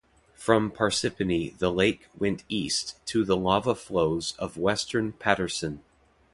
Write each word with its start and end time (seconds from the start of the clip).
From 0.33 0.71
Parsippany 0.71 1.55
the 1.59 1.71
lake 1.71 2.07
went 2.17 2.43
east 2.49 2.97
to 3.05 3.23
the 3.23 3.37
lava 3.37 3.75
flows 3.75 4.33
of 4.39 4.57
western 4.57 5.11
Paterson. 5.13 5.83